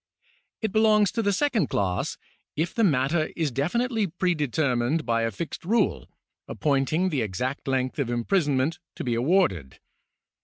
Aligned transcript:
It 0.63 0.71
belongs 0.71 1.11
to 1.11 1.21
the 1.21 1.31
second 1.31 1.69
class, 1.69 2.17
if 2.55 2.73
the 2.73 2.83
matter 2.83 3.29
is 3.35 3.51
definitely 3.51 4.07
predetermined 4.07 5.05
by 5.05 5.21
a 5.21 5.29
fixed 5.29 5.63
rule, 5.63 6.09
appointing 6.47 7.09
the 7.09 7.21
exact 7.21 7.67
length 7.67 7.99
of 7.99 8.09
imprisonment 8.09 8.79
to 8.95 9.03
be 9.03 9.13
awarded. 9.13 9.77